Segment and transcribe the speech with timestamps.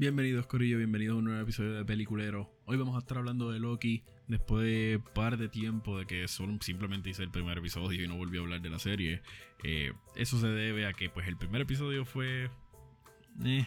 [0.00, 2.50] Bienvenidos Corillo, bienvenidos a un nuevo episodio de Peliculero.
[2.64, 6.56] Hoy vamos a estar hablando de Loki después de par de tiempo de que solo
[6.62, 9.20] simplemente hice el primer episodio y no volví a hablar de la serie.
[9.62, 12.48] Eh, eso se debe a que pues el primer episodio fue...
[13.44, 13.66] Eh,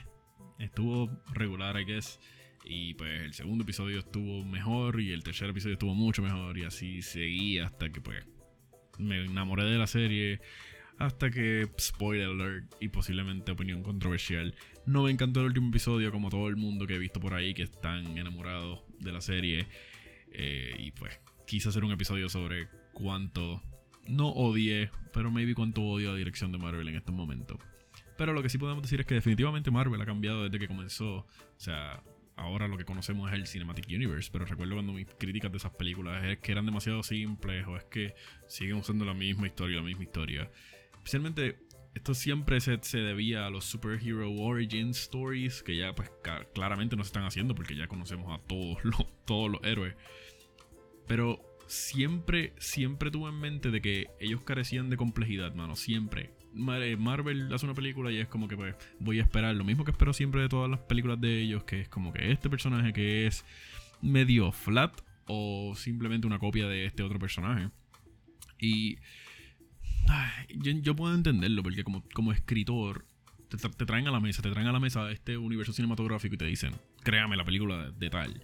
[0.57, 2.19] estuvo regular, I guess.
[2.65, 6.63] Y pues el segundo episodio estuvo mejor y el tercer episodio estuvo mucho mejor y
[6.63, 8.25] así seguía hasta que pues
[8.97, 10.41] me enamoré de la serie.
[10.99, 14.53] Hasta que, spoiler alert y posiblemente opinión controversial,
[14.85, 17.53] no me encantó el último episodio como todo el mundo que he visto por ahí
[17.53, 19.67] que están enamorados de la serie.
[20.31, 23.61] Eh, y pues quise hacer un episodio sobre cuánto,
[24.07, 27.57] no odié, pero maybe cuánto odio la dirección de Marvel en estos momentos.
[28.17, 31.17] Pero lo que sí podemos decir es que definitivamente Marvel ha cambiado desde que comenzó.
[31.17, 32.03] O sea,
[32.35, 35.71] ahora lo que conocemos es el Cinematic Universe, pero recuerdo cuando mis críticas de esas
[35.71, 38.13] películas es que eran demasiado simples o es que
[38.47, 40.51] siguen usando la misma historia, la misma historia.
[41.03, 41.59] Especialmente,
[41.93, 46.09] esto siempre se, se debía a los superhero origin stories, que ya pues
[46.53, 49.95] claramente no se están haciendo porque ya conocemos a todos los, todos los héroes.
[51.07, 56.31] Pero siempre, siempre tuve en mente de que ellos carecían de complejidad, mano, siempre.
[56.53, 59.91] Marvel hace una película y es como que pues voy a esperar lo mismo que
[59.91, 63.25] espero siempre de todas las películas de ellos, que es como que este personaje que
[63.25, 63.43] es
[64.01, 67.69] medio flat o simplemente una copia de este otro personaje.
[68.59, 68.97] Y
[70.55, 73.05] yo, puedo entenderlo, porque como, como escritor,
[73.49, 76.45] te, traen a la mesa, te traen a la mesa este universo cinematográfico y te
[76.45, 76.73] dicen,
[77.03, 78.43] créame la película de, tal.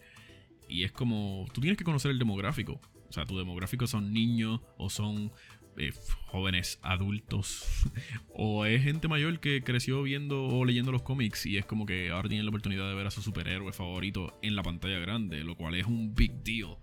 [0.67, 2.79] Y es como, tú tienes que conocer el demográfico.
[3.09, 5.31] O sea, tu demográfico son niños o son
[5.77, 5.93] eh,
[6.27, 7.66] jóvenes adultos
[8.33, 12.11] o es gente mayor que creció viendo o leyendo los cómics y es como que
[12.11, 15.55] ahora tienen la oportunidad de ver a su superhéroe favorito en la pantalla grande, lo
[15.55, 16.77] cual es un big deal.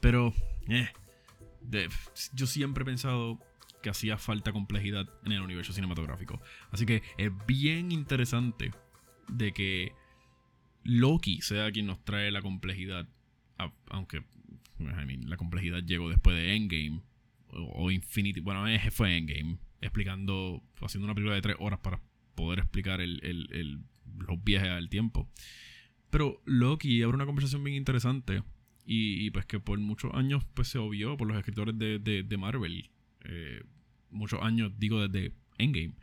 [0.00, 0.34] Pero,
[0.68, 0.88] eh,
[2.34, 3.38] yo siempre he pensado
[3.84, 6.40] que hacía falta complejidad en el universo cinematográfico.
[6.70, 8.70] Así que es bien interesante
[9.28, 9.92] de que
[10.84, 13.06] Loki sea quien nos trae la complejidad.
[13.90, 14.24] Aunque
[14.78, 17.02] la complejidad llegó después de Endgame
[17.50, 18.40] o, Infinity.
[18.40, 19.58] Bueno, fue Endgame.
[19.82, 22.00] Explicando, haciendo una película de tres horas para
[22.34, 25.28] poder explicar los viajes al tiempo.
[26.08, 28.42] Pero Loki abre una conversación bien interesante.
[28.86, 32.88] Y, pues que por muchos años pues se obvió por los escritores de Marvel.
[33.24, 33.62] Eh,
[34.10, 35.94] muchos años, digo desde Endgame,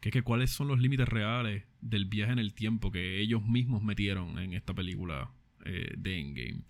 [0.00, 3.44] que es que cuáles son los límites reales del viaje en el tiempo que ellos
[3.46, 5.30] mismos metieron en esta película
[5.64, 6.62] eh, de Endgame.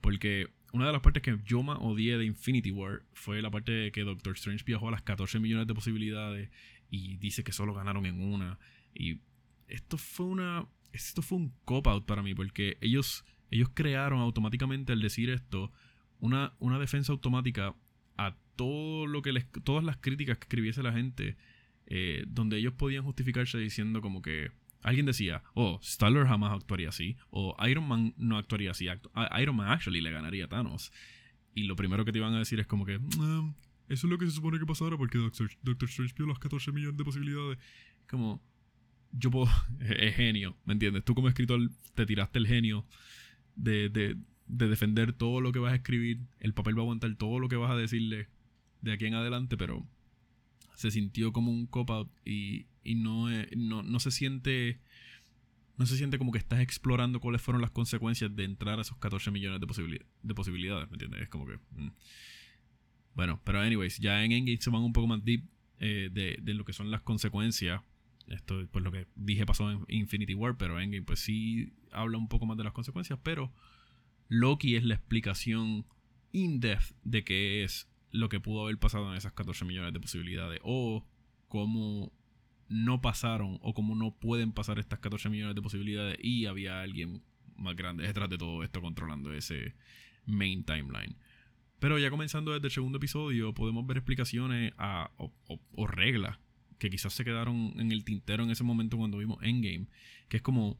[0.00, 3.72] Porque una de las partes que yo más odié de Infinity War fue la parte
[3.72, 6.50] de que Doctor Strange viajó a las 14 millones de posibilidades
[6.90, 8.58] y dice que solo ganaron en una.
[8.92, 9.20] Y
[9.68, 10.66] esto fue una.
[10.92, 15.72] Esto fue un cop-out para mí, porque ellos, ellos crearon automáticamente al decir esto
[16.20, 17.74] una, una defensa automática
[18.16, 21.36] a todo lo que les, todas las críticas que escribiese la gente,
[21.86, 24.50] eh, donde ellos podían justificarse diciendo como que
[24.82, 28.86] alguien decía, oh, Star jamás actuaría así, o Iron Man no actuaría así,
[29.40, 30.92] Iron Man actually le ganaría Thanos.
[31.54, 33.54] Y lo primero que te iban a decir es como que, mm,
[33.88, 36.72] eso es lo que se supone que pasara porque Doctor, Doctor Strange vio las 14
[36.72, 37.58] millones de posibilidades.
[38.08, 38.42] Como,
[39.12, 39.48] yo puedo,
[39.80, 41.04] es genio, ¿me entiendes?
[41.04, 41.60] Tú como escritor
[41.94, 42.86] te tiraste el genio
[43.56, 47.38] de, de defender todo lo que vas a escribir, el papel va a aguantar todo
[47.38, 48.28] lo que vas a decirle
[48.82, 49.86] de aquí en adelante, pero
[50.74, 54.80] se sintió como un cop-out y, no, no, se siente...
[55.76, 58.96] No se siente como que estás explorando cuáles fueron las consecuencias de entrar a esos
[58.98, 61.22] 14 millones de, de posibilidades, ¿me entiendes?
[61.22, 61.58] Es como que...
[61.72, 61.90] Mm.
[63.14, 65.44] Bueno, pero anyways, ya en Engage se van un poco más deep
[65.80, 67.80] eh, de, de, lo que son las consecuencias.
[68.28, 72.28] Esto, pues lo que dije pasó en Infinity War, pero Endgame pues sí habla un
[72.28, 73.52] poco más de las consecuencias, pero
[74.34, 75.86] Loki es la explicación
[76.32, 80.60] in-depth de qué es lo que pudo haber pasado en esas 14 millones de posibilidades.
[80.62, 81.06] O
[81.48, 82.12] cómo
[82.68, 87.22] no pasaron o cómo no pueden pasar estas 14 millones de posibilidades y había alguien
[87.56, 89.74] más grande detrás de todo esto controlando ese
[90.26, 91.16] main timeline.
[91.78, 96.38] Pero ya comenzando desde el segundo episodio podemos ver explicaciones a, o reglas
[96.78, 99.86] que quizás se quedaron en el tintero en ese momento cuando vimos Endgame.
[100.28, 100.78] Que es como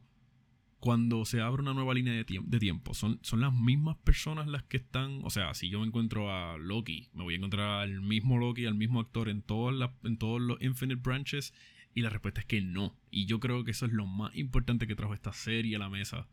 [0.79, 4.63] cuando se abre una nueva línea de, de tiempo, son, son las mismas personas las
[4.63, 5.21] que están.
[5.23, 8.65] O sea, si yo me encuentro a Loki, me voy a encontrar al mismo Loki,
[8.65, 11.53] al mismo actor en, todas en todos los Infinite Branches.
[11.93, 12.95] Y la respuesta es que no.
[13.09, 15.89] Y yo creo que eso es lo más importante que trajo esta serie a la
[15.89, 16.27] mesa.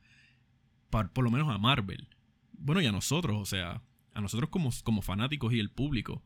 [0.91, 2.09] por lo menos a Marvel.
[2.53, 3.81] Bueno, y a nosotros, o sea,
[4.13, 6.25] a nosotros como, como fanáticos y el público.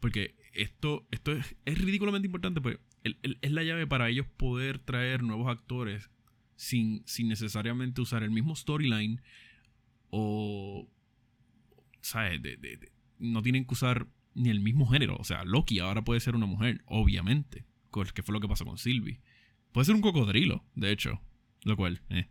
[0.00, 5.48] Porque esto, esto es, ridículamente importante, pues es la llave para ellos poder traer nuevos
[5.48, 6.10] actores
[6.58, 9.22] sin, necesariamente usar el mismo storyline
[10.10, 10.88] o,
[12.00, 12.40] ¿sabes?
[13.18, 15.16] no tienen que usar ni el mismo género.
[15.16, 17.64] O sea, Loki ahora puede ser una mujer, obviamente,
[18.14, 19.20] que fue lo que pasó con Sylvie.
[19.72, 21.20] Puede ser un cocodrilo, de hecho,
[21.62, 22.28] lo cual, eh.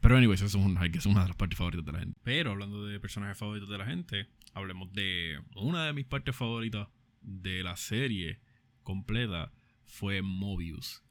[0.00, 2.20] Pero, anyways, eso es, un, es una de las partes favoritas de la gente.
[2.22, 6.88] Pero, hablando de personajes favoritos de la gente, hablemos de una de mis partes favoritas
[7.20, 8.40] de la serie
[8.82, 9.52] completa
[9.84, 11.04] fue Mobius.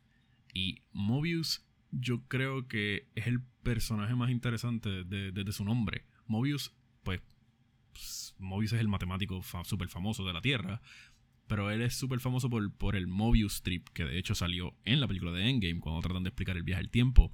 [0.54, 6.06] Y Mobius yo creo que es el personaje más interesante desde su nombre.
[6.25, 6.74] Mobius,
[7.04, 7.22] pues,
[8.38, 10.81] Mobius es el matemático súper famoso de la Tierra,
[11.48, 15.00] pero él es súper famoso por, por, el Mobius Strip, que de hecho salió en
[15.00, 17.31] la película de Endgame cuando tratan de explicar el viaje al tiempo.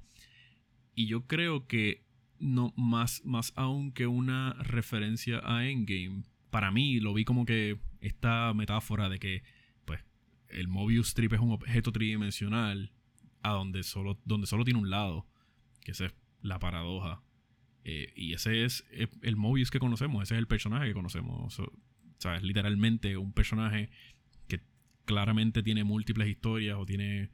[0.94, 2.04] Y yo creo que
[2.38, 7.78] no más, más aún que una referencia a Endgame, para mí lo vi como que
[8.00, 9.42] esta metáfora de que
[9.84, 10.00] pues
[10.48, 12.92] el Mobius Strip es un objeto tridimensional
[13.44, 15.26] a donde solo, donde solo tiene un lado,
[15.82, 17.22] que esa es la paradoja.
[17.84, 18.84] Eh, y ese es
[19.20, 21.58] el Mobius que conocemos, ese es el personaje que conocemos.
[21.60, 21.70] O
[22.18, 23.90] sea, es literalmente un personaje
[24.48, 24.62] que
[25.04, 27.30] claramente tiene múltiples historias o tiene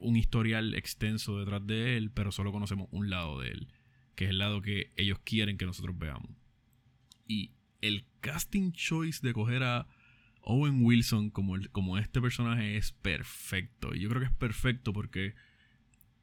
[0.00, 3.68] un historial extenso detrás de él, pero solo conocemos un lado de él,
[4.16, 6.32] que es el lado que ellos quieren que nosotros veamos.
[7.28, 9.86] Y el casting choice de coger a
[10.48, 13.94] Owen Wilson como, como este personaje es perfecto.
[13.94, 15.34] Y yo creo que es perfecto porque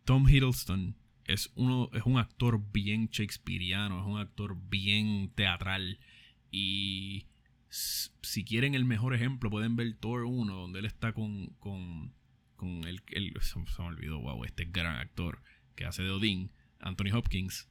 [0.05, 5.99] Tom Hiddleston es, uno, es un actor bien shakespeariano, es un actor bien teatral.
[6.51, 7.27] Y
[7.67, 12.13] si quieren el mejor ejemplo, pueden ver Thor 1, donde él está con, con,
[12.55, 13.03] con el,
[13.41, 15.43] Se me olvidó, wow, este gran actor
[15.75, 16.49] que hace de Odín,
[16.79, 17.67] Anthony Hopkins.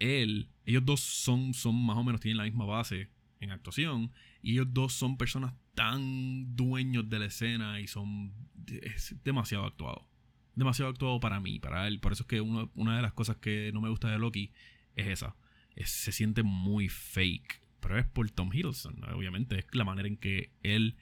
[0.00, 3.08] Él, ellos dos son, son más o menos, tienen la misma base
[3.40, 4.12] en actuación.
[4.42, 8.32] Y ellos dos son personas tan dueños de la escena y son
[8.66, 10.06] es demasiado actuado.
[10.54, 12.00] Demasiado actuado para mí, para él.
[12.00, 14.52] Por eso es que una de las cosas que no me gusta de Loki
[14.96, 15.36] es esa.
[15.76, 17.62] se siente muy fake.
[17.80, 19.58] Pero es por Tom Hiddleston, obviamente.
[19.58, 20.96] Es la manera en que él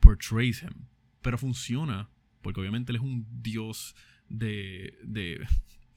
[0.00, 0.88] portrays him.
[1.22, 2.10] Pero funciona
[2.44, 3.96] porque obviamente él es un dios
[4.28, 5.46] de, de,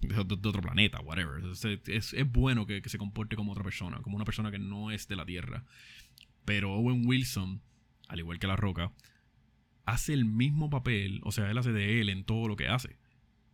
[0.02, 1.44] de, otro planeta, whatever.
[1.88, 4.92] Es, es, bueno que, que, se comporte como otra persona, como una persona que no
[4.92, 5.66] es de la Tierra.
[6.46, 7.62] Pero Owen Wilson,
[8.08, 8.92] al igual que La Roca,
[9.86, 12.98] hace el mismo papel, o sea, él hace de él en todo lo que hace.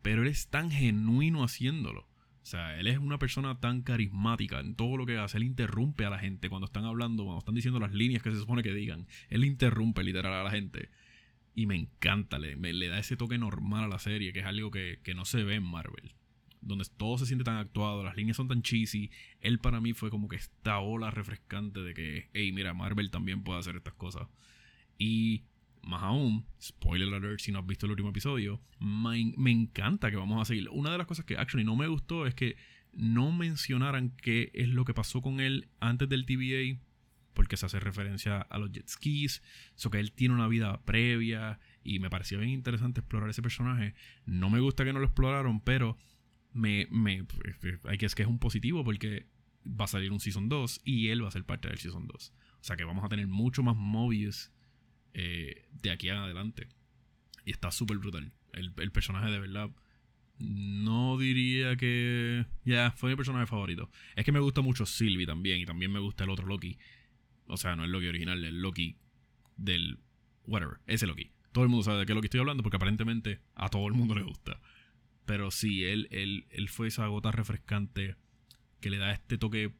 [0.02, 2.02] Pero él es tan genuino haciéndolo.
[2.02, 5.38] O sea, él es una persona tan carismática en todo lo que hace.
[5.38, 8.38] Él interrumpe a la gente cuando están hablando, cuando están diciendo las líneas que se
[8.38, 9.08] supone que digan.
[9.30, 10.90] Él interrumpe literal a la gente.
[11.56, 14.72] Y me encanta, le, le da ese toque normal a la serie, que es algo
[14.72, 16.14] que, que no se ve en Marvel
[16.66, 19.12] donde todo se siente tan actuado, las líneas son tan cheesy.
[19.42, 23.44] Él para mí fue como que esta ola refrescante de que, hey, mira, Marvel también
[23.44, 24.28] puede hacer estas cosas.
[24.98, 25.44] Y
[25.84, 30.42] más aún, spoiler alert si no has visto el último episodio, me, encanta que vamos
[30.42, 30.70] a seguir.
[30.70, 32.56] Una de las cosas que actually no me gustó es que
[32.94, 36.80] no mencionaran qué es lo que pasó con él antes del TVA,
[37.34, 39.42] porque se hace referencia a los jet skis,
[39.76, 43.96] eso que él tiene una vida previa y me parecía bien interesante explorar ese personaje.
[44.26, 45.98] No me gusta que no lo exploraron, pero
[46.54, 47.26] me, me
[47.86, 49.28] hay que es que es un positivo porque
[49.66, 52.34] va a salir un Season 2 y él va a ser parte del Season 2.
[52.36, 54.52] O sea que vamos a tener mucho más Mobius
[55.14, 56.68] eh, de aquí en adelante.
[57.46, 58.32] Y está súper brutal.
[58.54, 59.70] El, personaje de verdad.
[60.40, 62.46] No diría que.
[62.64, 63.90] Ya, fue mi personaje favorito.
[64.16, 65.60] Es que me gusta mucho Sylvie también.
[65.60, 66.78] Y también me gusta el otro Loki.
[67.48, 68.98] O sea, no el Loki original, el Loki
[69.58, 70.00] del.
[70.46, 71.32] Whatever, ese Loki.
[71.52, 74.16] Todo el mundo sabe de qué Loki estoy hablando porque aparentemente a todo el mundo
[74.16, 74.60] le gusta.
[75.26, 78.16] Pero sí, él, él, él fue esa gota refrescante
[78.84, 79.74] que le da este toque.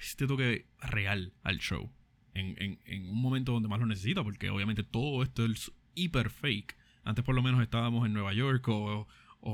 [0.00, 1.92] Este toque real al show.
[2.32, 2.78] En,
[3.08, 6.76] un momento donde más lo necesita, porque obviamente todo esto es hiper fake.
[7.04, 9.06] Antes por lo menos estábamos en Nueva York o,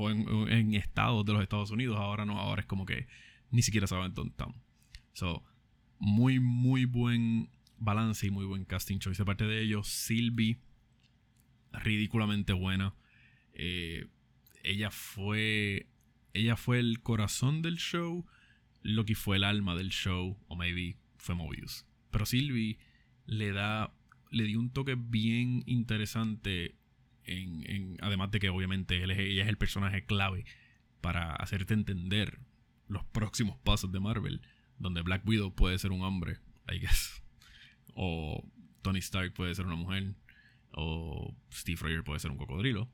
[0.09, 1.97] en, estados de los Estados Unidos.
[1.97, 3.07] Ahora no, ahora es como que
[3.51, 4.55] ni siquiera saben dónde estamos.
[5.11, 5.43] So,
[5.99, 9.21] muy, muy buen balance y muy buen casting choice.
[9.21, 10.59] Aparte de ellos, Sylvie,
[11.73, 12.95] ridículamente buena.
[13.53, 14.07] Eh,
[14.67, 15.87] ella fue.
[16.33, 18.25] Ella fue el corazón del show.
[18.83, 20.37] Loki fue el alma del show.
[20.47, 21.85] O maybe fue Mobius.
[22.11, 22.77] Pero Sylvie
[23.25, 23.93] le da.
[24.29, 26.75] Le dio un toque bien interesante.
[27.23, 30.45] En, además de que obviamente ella es el personaje clave
[31.01, 32.39] para hacerte entender
[32.87, 34.41] los próximos pasos de Marvel.
[34.79, 37.23] Donde Black Widow puede ser un hombre, I guess.
[37.95, 38.43] O
[38.81, 40.13] Tony Stark puede ser una mujer.
[40.71, 42.91] O Steve Rogers puede ser un cocodrilo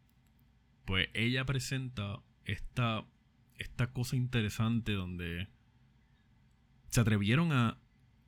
[0.85, 3.05] pues ella presenta esta,
[3.57, 5.47] esta cosa interesante donde
[6.89, 7.79] se atrevieron a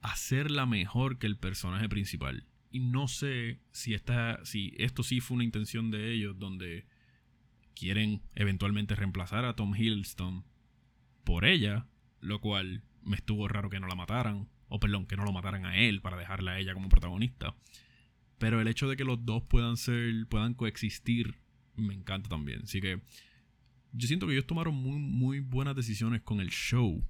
[0.01, 2.45] hacerla mejor que el personaje principal.
[2.71, 6.85] Y no sé si, esta, si esto sí fue una intención de ellos, donde
[7.74, 10.45] quieren eventualmente reemplazar a Tom Hiddleston
[11.24, 11.88] por ella,
[12.21, 15.65] lo cual me estuvo raro que no la mataran, o perdón, que no lo mataran
[15.65, 17.55] a él para dejarla a ella como protagonista.
[18.38, 21.39] Pero el hecho de que los dos puedan ser, puedan coexistir
[21.77, 22.62] me encanta también.
[22.63, 23.01] Así que
[23.94, 27.03] yo siento que ellos tomaron muy, muy buenas decisiones con el show.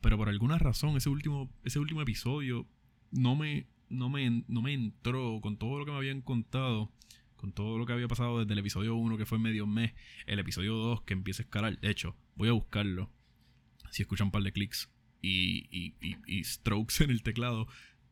[0.00, 2.66] Pero por alguna razón, ese último, ese último episodio
[3.10, 6.90] no me, no, me, no me entró con todo lo que me habían contado.
[7.36, 9.92] Con todo lo que había pasado desde el episodio 1, que fue medio mes.
[10.26, 11.78] El episodio 2, que empieza a escalar.
[11.78, 13.10] De hecho, voy a buscarlo.
[13.90, 15.94] Si escuchan un par de clics y, y,
[16.26, 17.68] y, strokes en el teclado,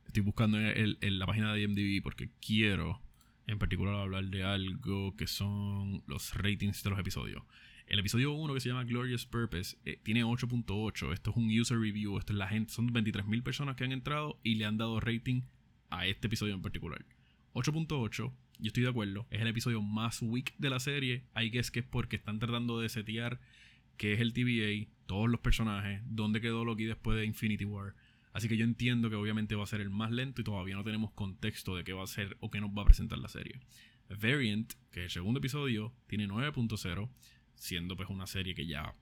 [0.07, 3.01] estoy buscando en, en la página de IMDb porque quiero
[3.47, 7.43] en particular hablar de algo que son los ratings de los episodios.
[7.87, 11.13] El episodio 1 que se llama Glorious Purpose eh, tiene 8.8.
[11.13, 12.19] Esto es un user review.
[12.19, 12.73] Esto es la gente.
[12.73, 15.43] Son 23.000 personas que han entrado y le han dado rating
[15.91, 17.05] a este episodio en particular.
[17.53, 18.35] 8.8, yo
[18.67, 19.27] estoy de acuerdo.
[19.31, 21.25] Es el episodio más weak de la serie.
[21.35, 23.39] Hay que es que es porque están tratando de setear
[23.97, 27.95] qué es el TVA, todos los personajes, dónde quedó Loki después de Infinity War.
[28.35, 30.83] Así que yo entiendo que obviamente va a ser el más lento y todavía no
[30.83, 33.61] tenemos contexto de qué va a ser o qué nos va a presentar la serie.
[34.11, 37.09] Variant, que es el segundo episodio, tiene 9.0,
[37.55, 38.97] siendo pues una serie que ya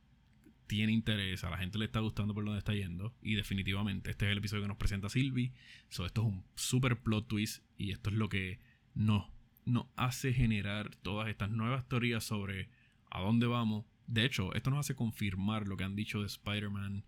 [0.66, 3.14] tiene interés, a la gente le está gustando por donde está yendo.
[3.22, 5.54] Y definitivamente este es el episodio que nos presenta Sylvie.
[5.88, 8.60] So, esto es un super plot twist y esto es lo que
[8.94, 9.24] nos,
[9.64, 12.68] nos hace generar todas estas nuevas teorías sobre
[13.10, 13.86] a dónde vamos.
[14.06, 17.04] De hecho, esto nos hace confirmar lo que han dicho de Spider-Man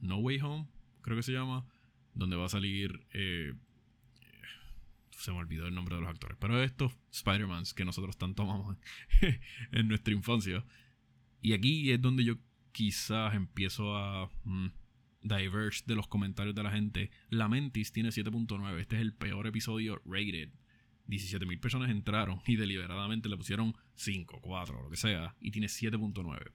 [0.00, 0.66] No Way Home
[1.08, 1.66] creo que se llama,
[2.14, 3.06] donde va a salir...
[3.12, 3.54] Eh,
[5.10, 8.76] se me olvidó el nombre de los actores, pero estos Spider-Mans que nosotros tanto amamos
[9.72, 10.64] en nuestra infancia.
[11.40, 12.36] Y aquí es donde yo
[12.70, 14.68] quizás empiezo a mm,
[15.22, 17.10] diverge de los comentarios de la gente.
[17.30, 20.50] La Mentis tiene 7.9, este es el peor episodio rated.
[21.08, 26.52] 17.000 personas entraron y deliberadamente le pusieron 5, 4, lo que sea, y tiene 7.9.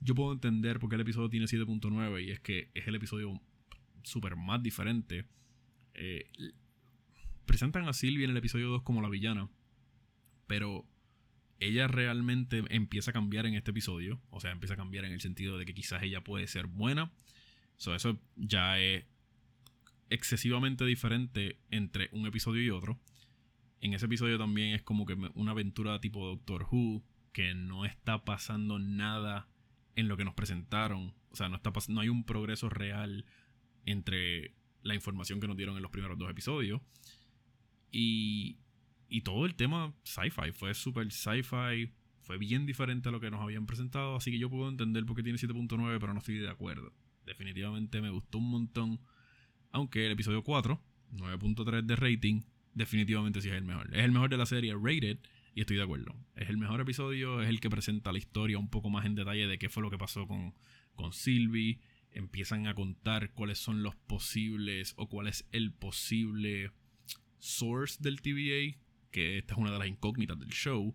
[0.00, 3.40] Yo puedo entender por qué el episodio tiene 7.9 y es que es el episodio
[4.02, 5.26] súper más diferente.
[5.94, 6.30] Eh,
[7.46, 9.48] presentan a Sylvie en el episodio 2 como la villana,
[10.46, 10.86] pero
[11.60, 14.20] ella realmente empieza a cambiar en este episodio.
[14.30, 17.12] O sea, empieza a cambiar en el sentido de que quizás ella puede ser buena.
[17.78, 19.04] eso ya es
[20.10, 22.98] excesivamente diferente entre un episodio y otro.
[23.80, 27.02] En ese episodio también es como que una aventura tipo Doctor Who,
[27.32, 29.48] que no está pasando nada
[29.96, 31.14] en lo que nos presentaron.
[31.30, 33.24] O sea, no, está no hay un progreso real
[33.90, 36.80] entre la información que nos dieron en los primeros dos episodios.
[37.90, 38.58] Y,
[39.08, 41.90] y todo el tema sci-fi fue súper sci-fi,
[42.20, 45.16] fue bien diferente a lo que nos habían presentado, así que yo puedo entender por
[45.16, 46.92] qué tiene 7.9, pero no estoy de acuerdo.
[47.24, 49.00] Definitivamente me gustó un montón,
[49.72, 50.80] aunque el episodio 4,
[51.14, 52.42] 9.3 de rating,
[52.74, 53.88] definitivamente sí es el mejor.
[53.94, 55.18] Es el mejor de la serie rated
[55.54, 56.14] y estoy de acuerdo.
[56.36, 59.46] Es el mejor episodio, es el que presenta la historia un poco más en detalle
[59.46, 60.54] de qué fue lo que pasó con,
[60.94, 61.80] con Sylvie
[62.12, 66.72] empiezan a contar cuáles son los posibles o cuál es el posible
[67.38, 68.78] source del TVA,
[69.10, 70.94] que esta es una de las incógnitas del show.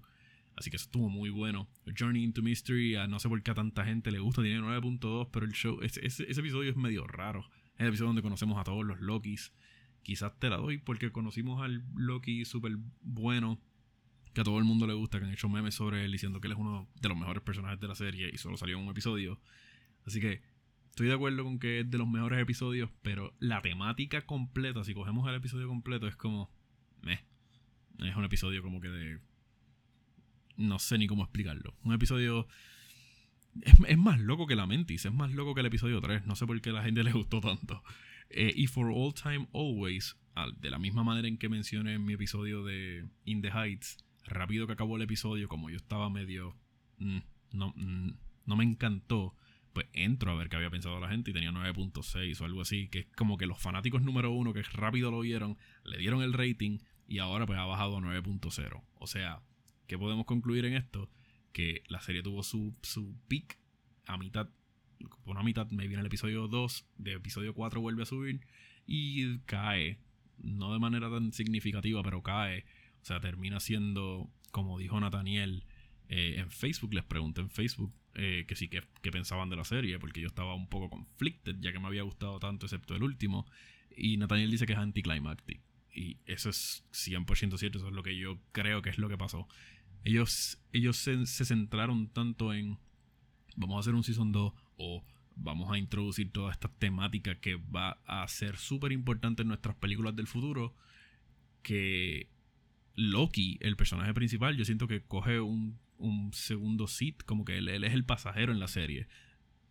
[0.56, 1.68] Así que eso estuvo muy bueno.
[1.98, 5.46] Journey into Mystery, no sé por qué a tanta gente le gusta, tiene 9.2, pero
[5.46, 7.50] el show, ese, episodio es medio raro.
[7.76, 9.52] Es el episodio donde conocemos a todos los Lokis.
[10.04, 13.60] Quizás te la doy porque conocimos al Loki súper bueno,
[14.34, 16.48] que a todo el mundo le gusta, que han hecho memes sobre él diciendo que
[16.48, 18.90] él es uno de los mejores personajes de la serie y solo salió en un
[18.90, 19.40] episodio.
[20.06, 20.42] Así que
[20.94, 24.94] Estoy de acuerdo con que es de los mejores episodios, pero la temática completa, si
[24.94, 26.52] cogemos el episodio completo, es como.
[27.02, 27.26] Meh.
[27.98, 29.20] Es un episodio como que de.
[30.56, 31.74] No sé ni cómo explicarlo.
[31.84, 32.48] Un episodio.
[33.88, 36.28] Es, más loco que la Mentis, es más loco que el episodio 3.
[36.28, 37.82] No sé por qué a la gente le gustó tanto.
[38.30, 40.16] Eh, y For All Time Always,
[40.60, 44.68] de la misma manera en que mencioné en mi episodio de In the Heights, rápido
[44.68, 46.56] que acabó el episodio, como yo estaba medio.
[47.00, 47.18] Mm,
[47.52, 48.12] no, mm,
[48.46, 49.36] no me encantó
[49.74, 52.88] pues entro a ver qué había pensado la gente y tenía 9.6 o algo así,
[52.90, 56.34] que es como que los fanáticos número uno que rápido lo vieron, le dieron el
[56.34, 56.78] rating
[57.08, 58.84] y ahora pues ha bajado a 9.0.
[58.96, 59.42] O sea,
[59.88, 61.10] ¿qué podemos concluir en esto?
[61.52, 63.58] Que la serie tuvo su, su peak
[64.06, 64.48] a mitad,
[65.24, 68.42] por una mitad me viene el episodio 2, de episodio 4 vuelve a subir
[68.86, 69.98] y cae,
[70.38, 72.66] no de manera tan significativa, pero cae,
[73.02, 75.66] o sea, termina siendo, como dijo Nathaniel
[76.10, 79.98] eh, en Facebook, les pregunté en Facebook, eh, que sí que, pensaban de la serie,
[79.98, 83.48] porque yo estaba un poco conflicted, ya que me había gustado tanto, excepto el último.
[83.96, 85.62] Y Nathaniel dice que es anticlimactic.
[85.92, 89.18] Y eso es 100% cierto, eso es lo que yo creo que es lo que
[89.18, 89.48] pasó.
[90.04, 92.78] Ellos, ellos se, centraron tanto en
[93.56, 95.04] vamos a hacer un Season 2 o
[95.36, 100.16] vamos a introducir toda esta temática que va a ser súper importante en nuestras películas
[100.16, 100.76] del futuro,
[101.62, 102.28] que
[102.96, 107.84] Loki, el personaje principal, yo siento que coge un un segundo sit, como que él,
[107.84, 109.08] es el pasajero en la serie.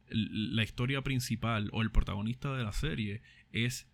[0.08, 3.22] La historia principal o el protagonista de la serie
[3.52, 3.86] es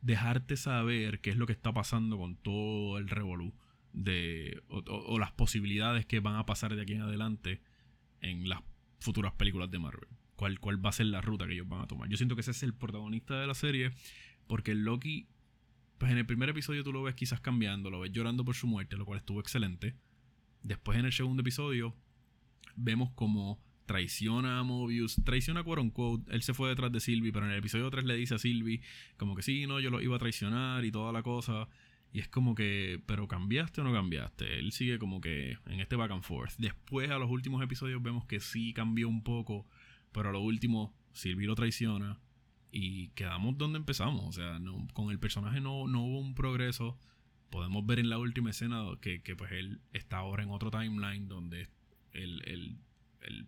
[0.00, 3.52] dejarte saber qué es lo que está pasando con todo el revolú
[3.92, 7.60] de, o, las posibilidades que van a pasar de aquí en adelante
[8.20, 8.60] en las
[9.00, 10.08] futuras películas de Marvel.
[10.36, 12.08] ¿Cuál, ¿Cuál va a ser la ruta que ellos van a tomar?
[12.08, 13.92] Yo siento que ese es el protagonista de la serie,
[14.46, 15.26] porque Loki,
[15.98, 18.66] pues en el primer episodio tú lo ves quizás cambiando, lo ves llorando por su
[18.66, 19.94] muerte, lo cual estuvo excelente.
[20.62, 21.94] Después en el segundo episodio
[22.76, 27.52] vemos como traiciona a Mobius, traiciona quote él se fue detrás de Sylvie, pero en
[27.52, 28.80] el episodio 3 le dice a Sylvie
[29.16, 31.68] como que sí, no, yo lo iba a traicionar y toda la cosa.
[32.14, 34.58] Y es como que, pero cambiaste o no cambiaste.
[34.58, 36.52] Él sigue como que en este back and forth.
[36.58, 39.66] Después a los últimos episodios vemos que sí cambió un poco,
[40.12, 42.20] pero a lo último Sylvie lo traiciona
[42.70, 44.24] y quedamos donde empezamos.
[44.26, 46.98] O sea, no, con el personaje no, no hubo un progreso.
[47.52, 51.68] Podemos ver en la última escena que, pues él está ahora en otro timeline donde
[52.12, 52.78] el, el,
[53.20, 53.46] el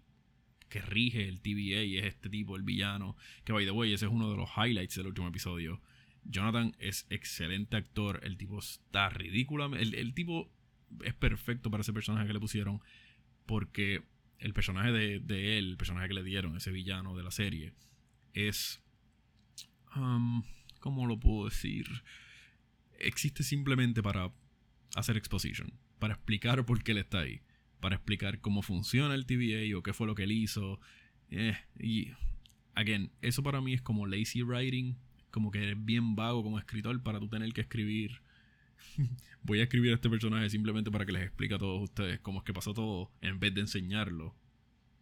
[0.68, 3.16] que rige el TVA es este tipo, el villano.
[3.44, 5.80] Que by the way, ese es uno de los highlights del último episodio.
[6.24, 8.20] Jonathan es excelente actor.
[8.24, 9.82] El tipo está ridículamente.
[9.82, 10.50] El, el tipo
[11.02, 12.82] es perfecto para ese personaje que le pusieron.
[13.46, 14.02] Porque
[14.38, 17.72] el personaje de, de, él, el personaje que le dieron, ese villano de la serie,
[18.34, 18.82] es.
[19.96, 20.42] Um,
[20.80, 21.86] ¿Cómo lo puedo decir?
[23.06, 24.32] Existe simplemente para
[24.96, 25.72] hacer exposition.
[25.98, 27.40] Para explicar por qué él está ahí
[27.84, 30.80] para explicar cómo funciona el TVA o qué fue lo que él hizo.
[31.28, 32.12] Eh, y,
[32.74, 34.96] again, eso para mí es como lazy writing,
[35.30, 38.22] como que eres bien vago como escritor para tú tener que escribir.
[39.42, 42.38] Voy a escribir a este personaje simplemente para que les explique a todos ustedes cómo
[42.38, 44.34] es que pasó todo en vez de enseñarlo.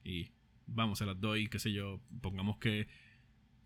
[0.02, 0.32] Y
[0.66, 2.88] vamos, se las doy, qué sé yo, pongamos que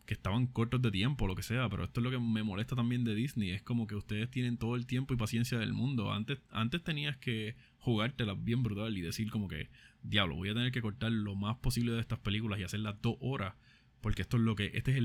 [0.06, 2.76] que estaban cortos de tiempo, lo que sea, pero esto es lo que me molesta
[2.76, 6.12] también de Disney, es como que ustedes tienen todo el tiempo y paciencia del mundo.
[6.12, 9.68] Antes, antes tenías que jugártela bien brutal y decir como que,
[10.02, 13.16] diablo, voy a tener que cortar lo más posible de estas películas y hacerlas dos
[13.20, 13.54] horas,
[14.00, 14.98] porque esto es lo que, este es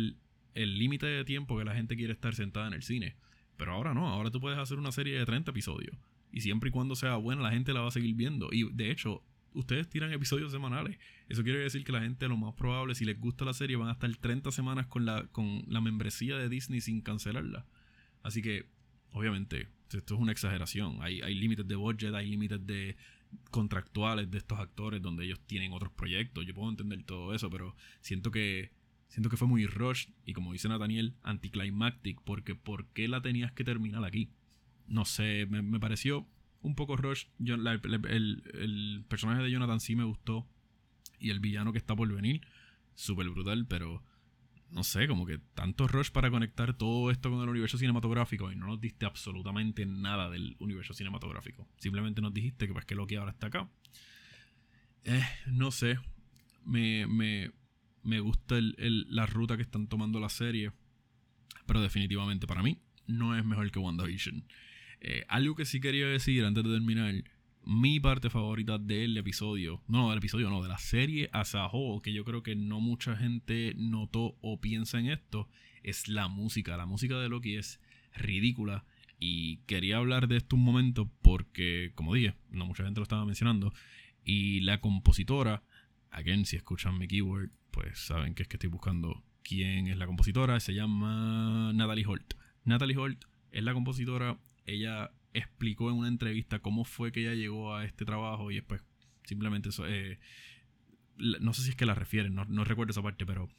[0.53, 3.15] el límite de tiempo que la gente quiere estar sentada en el cine.
[3.62, 5.96] Pero ahora no, ahora tú puedes hacer una serie de 30 episodios.
[6.31, 8.50] Y siempre y cuando sea buena, la gente la va a seguir viendo.
[8.51, 10.98] Y de hecho, ustedes tiran episodios semanales.
[11.27, 13.90] Eso quiere decir que la gente, lo más probable, si les gusta la serie, van
[13.90, 17.66] a estar 30 semanas con la, con la membresía de Disney sin cancelarla.
[18.24, 18.66] Así que,
[19.11, 20.98] obviamente, esto es una exageración.
[21.01, 22.96] Hay, hay límites de budget, hay límites de
[23.50, 26.46] contractuales de estos actores donde ellos tienen otros proyectos.
[26.46, 28.72] Yo puedo entender todo eso, pero siento que
[29.07, 33.51] siento que fue muy rush y como dice Nathaniel, anticlimactic, porque ¿por qué la tenías
[33.51, 34.29] que terminar aquí?
[34.87, 36.25] No sé, me, me pareció
[36.61, 37.25] un poco rush.
[37.39, 40.47] el, personaje de Jonathan sí me gustó.
[41.19, 42.41] Y el villano que está por venir,
[42.95, 44.03] súper brutal, pero
[44.71, 48.55] no sé, como que tanto rush para conectar todo esto con el universo cinematográfico y
[48.55, 51.67] no nos diste absolutamente nada del universo cinematográfico.
[51.77, 53.69] Simplemente nos dijiste que pues que Loki ahora está acá.
[55.03, 56.00] Eh, no sé,
[56.65, 57.51] me, me,
[58.03, 60.71] me gusta la ruta que están tomando la serie,
[61.65, 64.45] pero definitivamente para mí no es mejor que WandaVision.
[65.01, 67.14] Eh, algo que sí quería decir antes de terminar.
[67.64, 72.01] Mi parte favorita del episodio, no, del episodio no, de la serie as a whole,
[72.01, 75.48] que yo creo que no mucha gente notó o piensa en esto,
[75.83, 76.77] es la música.
[76.77, 77.79] La música de Loki es
[78.16, 78.85] ridícula
[79.20, 83.25] y quería hablar de esto un momento porque, como dije, no mucha gente lo estaba
[83.25, 83.74] mencionando.
[84.24, 85.64] Y la compositora,
[86.11, 90.07] again, si escuchan mi keyword, pues saben que es que estoy buscando quién es la
[90.07, 90.59] compositora.
[90.59, 92.33] Se llama Natalie Holt.
[92.66, 94.37] Natalie Holt es la compositora
[94.74, 98.84] ella explicó en una entrevista cómo fue que ella llegó a este trabajo y después
[99.24, 100.20] simplemente eso, eh,
[101.18, 103.50] no sé si es que la refieren, no, recuerdo esa parte, pero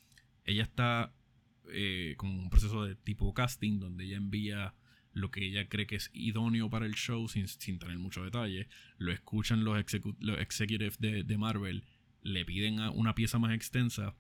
[0.45, 1.15] ella está
[1.73, 4.75] eh, con un proceso de tipo casting donde ella envía
[5.13, 7.47] lo que ella cree que es idóneo para el show sin,
[7.79, 9.77] tener mucho detalle, lo escuchan los,
[10.21, 11.85] los executives de, de, Marvel,
[12.23, 14.17] le piden una pieza más extensa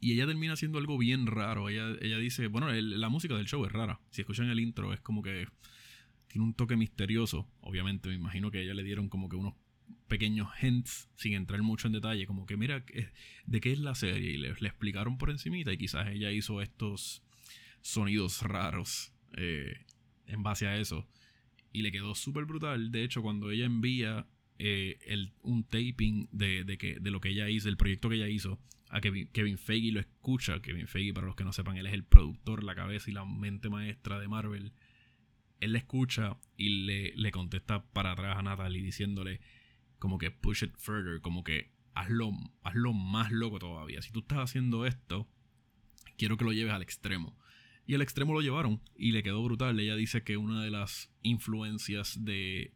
[0.00, 1.68] y ella termina haciendo algo bien raro.
[1.68, 4.00] Ella, ella dice, bueno, la música del show es rara.
[4.10, 5.48] Si escuchan el intro es como que
[6.28, 7.48] tiene un toque misterioso.
[7.60, 9.54] Obviamente, me imagino que a ella le dieron como que unos
[10.06, 12.84] pequeños hints, sin entrar mucho en detalle, como que mira,
[13.46, 14.32] ¿de qué es la serie?
[14.32, 17.22] Y le, explicaron por encimita y quizás ella hizo estos
[17.80, 19.84] sonidos raros eh,
[20.26, 21.06] en base a eso.
[21.72, 22.90] Y le quedó súper brutal.
[22.90, 24.26] De hecho, cuando ella envía
[24.58, 28.28] eh, el, un taping de, que, de lo que ella hizo, el proyecto que ella
[28.28, 28.58] hizo,
[28.90, 30.60] a Kevin, Kevin Feige lo escucha.
[30.60, 33.24] Kevin Feige, para los que no sepan, él es el productor, la cabeza y la
[33.24, 34.72] mente maestra de Marvel
[35.60, 39.40] él le escucha y le, le contesta para atrás a Natalie diciéndole
[39.98, 44.02] como que push it further, como que hazlo, hazlo más loco todavía.
[44.02, 45.28] Si tú estás haciendo esto,
[46.16, 47.36] quiero que lo lleves al extremo.
[47.86, 49.80] Y al extremo lo llevaron y le quedó brutal.
[49.80, 52.74] Ella dice que una de las influencias de,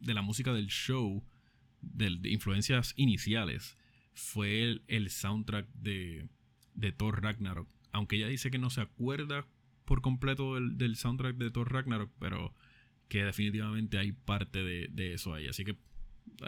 [0.00, 1.24] la música del show,
[1.80, 3.76] de, influencias iniciales,
[4.14, 6.28] fue el, soundtrack de,
[6.74, 7.68] de Thor Ragnarok.
[7.90, 9.48] Aunque ella dice que no se acuerda
[9.92, 12.54] por completo del, soundtrack de Thor Ragnarok, pero
[13.08, 15.46] que definitivamente hay parte de, eso ahí.
[15.46, 15.76] Así que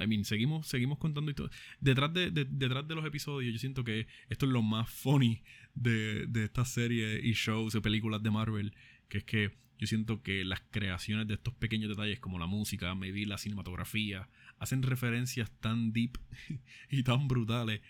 [0.02, 1.54] I mean, seguimos, seguimos contando historias.
[1.78, 5.42] Detrás de, los episodios, yo siento que esto es lo más funny
[5.74, 8.74] de, de estas series y shows y películas de Marvel.
[9.11, 12.94] Que es que yo siento que las creaciones de estos pequeños detalles, como la música,
[12.94, 16.16] maybe la cinematografía, hacen referencias tan deep
[16.88, 17.83] y tan brutales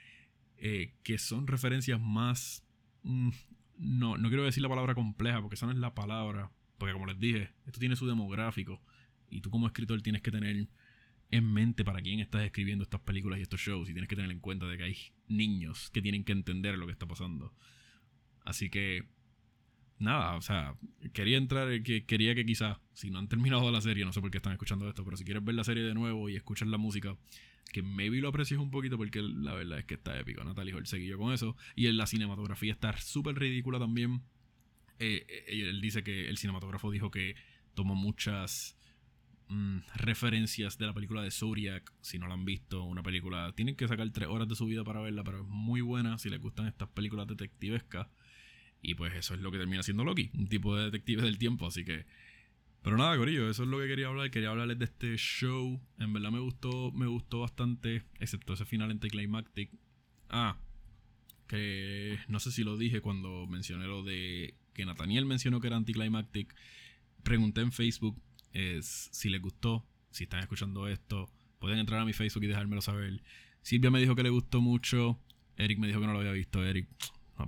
[0.56, 2.64] eh, que son referencias más.
[3.04, 3.30] Mm,
[3.78, 6.50] no, no quiero decir la palabra compleja porque esa no es la palabra.
[6.78, 8.80] Porque como les dije, esto tiene su demográfico.
[9.30, 10.68] Y tú como escritor tienes que tener
[11.30, 13.88] en mente para quién estás escribiendo estas películas y estos shows.
[13.88, 14.96] Y tienes que tener en cuenta de que hay
[15.28, 17.52] niños que tienen que entender lo que está pasando.
[18.44, 19.08] Así que
[19.98, 20.76] nada, o sea,
[21.12, 24.30] quería entrar, que quería que quizás, si no han terminado la serie, no sé por
[24.30, 26.78] qué están escuchando esto, pero si quieres ver la serie de nuevo y escuchar la
[26.78, 27.16] música,
[27.74, 30.44] que maybe lo aprecies un poquito porque la verdad es que está épico.
[30.44, 31.57] Natalie Hall seguido con eso.
[31.74, 34.22] Y en la cinematografía está súper ridícula también.
[35.00, 37.35] Eh, eh, él dice que el cinematógrafo dijo que
[37.74, 38.78] tomó muchas
[39.48, 41.92] mm, referencias de la película de Zodiac.
[42.00, 43.52] Si no la han visto, una película.
[43.57, 46.30] Tienen que sacar tres horas de su vida para verla, pero es muy buena si
[46.30, 48.07] les gustan estas películas detectivescas.
[48.87, 51.66] Y pues eso es lo que termina siendo Loki, un tipo de detective del tiempo,
[51.66, 52.05] así que...
[52.83, 54.31] Pero nada, Corillo, eso es lo que quería hablar.
[54.31, 55.81] Quería hablarles de este show.
[55.99, 59.70] En verdad me gustó, me gustó bastante, excepto ese final anticlimactic.
[60.29, 60.59] Ah,
[61.47, 65.77] que no sé si lo dije cuando mencioné lo de que Nathaniel mencionó que era
[65.77, 66.55] anticlimactic.
[67.23, 68.20] Pregunté en Facebook
[68.83, 71.31] si les gustó, si están escuchando esto.
[71.61, 73.23] Pueden entrar a mi Facebook y dejármelo saber.
[73.62, 75.18] Silvia me dijo que le gustó mucho.
[75.57, 76.62] Eric me dijo que no lo había visto.
[76.62, 76.87] Eric,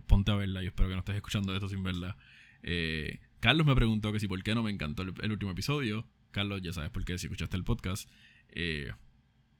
[0.06, 0.62] ponte a verla.
[0.62, 2.16] Yo espero que no estés escuchando esto sin verla.
[2.62, 6.06] Eh, Carlos me preguntó que si por qué no me encantó el, último episodio.
[6.30, 8.08] Carlos, ya sabes por qué si escuchaste el podcast.
[8.50, 8.92] Eh,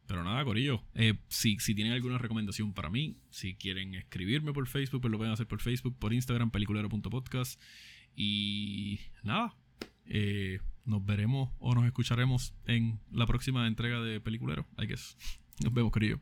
[0.06, 0.82] pero nada, Corillo.
[0.94, 5.18] Eh, si, si tienen alguna recomendación para mí, si quieren escribirme por Facebook, pues lo
[5.18, 7.60] pueden hacer por Facebook, por Instagram, peliculero.podcast.
[8.14, 9.54] Y nada,
[10.84, 15.16] nos veremos o nos escucharemos en la próxima entrega de Peliculero, I guess.
[15.62, 16.20] Nos vemos, Corillo.